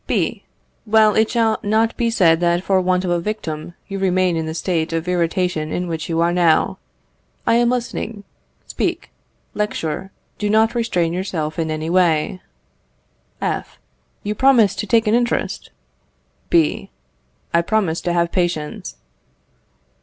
B. 0.07 0.43
Well, 0.87 1.15
it 1.15 1.29
shall 1.29 1.59
not 1.61 1.95
be 1.95 2.09
said 2.09 2.39
that 2.39 2.63
for 2.63 2.81
want 2.81 3.05
of 3.05 3.11
a 3.11 3.19
victim 3.19 3.75
you 3.87 3.99
remain 3.99 4.35
in 4.35 4.47
the 4.47 4.55
state 4.55 4.93
of 4.93 5.07
irritation 5.07 5.71
in 5.71 5.87
which 5.87 6.09
you 6.09 6.17
now 6.33 6.79
are. 7.45 7.53
I 7.53 7.55
am 7.57 7.69
listening; 7.69 8.23
speak, 8.65 9.11
lecture, 9.53 10.09
do 10.39 10.49
not 10.49 10.73
restrain 10.73 11.13
yourself 11.13 11.59
in 11.59 11.69
any 11.69 11.87
way. 11.91 12.41
F. 13.43 13.77
You 14.23 14.33
promise 14.33 14.73
to 14.77 14.87
take 14.87 15.05
an 15.05 15.13
interest? 15.13 15.69
B. 16.49 16.89
I 17.53 17.61
promise 17.61 18.01
to 18.01 18.11
have 18.11 18.31
patience. 18.31 18.95